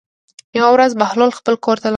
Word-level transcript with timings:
یوه 0.57 0.69
ورځ 0.73 0.91
بهلول 1.01 1.31
خپل 1.39 1.55
کور 1.65 1.77
ته 1.81 1.87
لاړ. 1.87 1.89